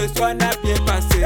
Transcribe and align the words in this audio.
ce 0.00 0.14
soir 0.14 0.34
n'a 0.34 0.50
bien 0.62 0.74
passé. 0.84 1.20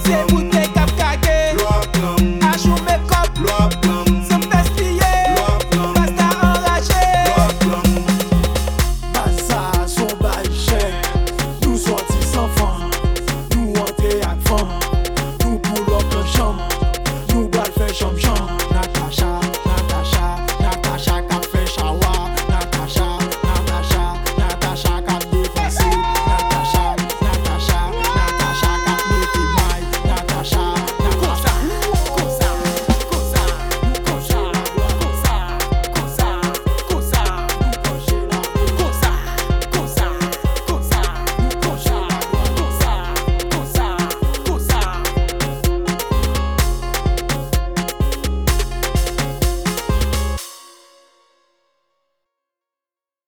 Say, 0.00 0.24
put 0.28 0.51